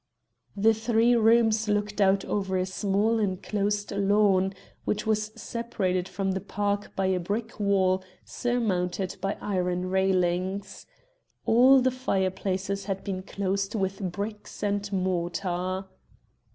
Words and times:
The 0.57 0.73
three 0.73 1.13
rooms 1.15 1.67
looked 1.67 2.01
out 2.01 2.25
over 2.25 2.57
a 2.57 2.65
small 2.65 3.19
enclosed 3.19 3.91
lawn, 3.91 4.55
which 4.83 5.05
was 5.05 5.25
separated 5.39 6.09
from 6.09 6.31
the 6.31 6.41
park 6.41 6.95
by 6.95 7.05
a 7.05 7.19
brick 7.19 7.59
wall 7.59 8.03
surmounted 8.25 9.17
by 9.21 9.37
iron 9.39 9.91
railings. 9.91 10.87
All 11.45 11.81
the 11.81 11.91
fireplaces 11.91 12.85
had 12.85 13.03
been 13.03 13.21
closed 13.21 13.75
with 13.75 14.11
bricks 14.11 14.63
and 14.63 14.91
mortar. 14.91 15.85